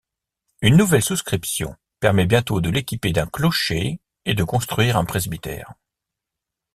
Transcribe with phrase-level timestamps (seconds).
[0.63, 5.75] Une nouvelle souscription permet bientôt de l’équiper d’un clocher et de construire un presbytère.